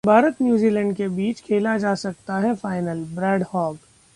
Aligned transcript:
भारत-न्यूजीलैंड 0.05 0.95
के 0.95 1.07
बीच 1.07 1.41
खेला 1.41 1.77
जा 1.77 1.93
सकता 1.95 2.37
है 2.39 2.53
फाइनलः 2.55 3.15
ब्रैड 3.15 3.43
हॉग 3.43 3.77